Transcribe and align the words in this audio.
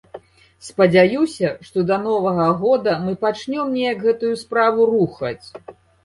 Спадзяюся, 0.67 1.49
што 1.67 1.83
да 1.89 1.97
новага 2.05 2.47
года 2.61 2.95
мы 3.03 3.13
пачнём 3.25 3.75
неяк 3.75 3.99
гэтую 4.05 4.31
справу 4.45 4.87
рухаць. 4.93 5.47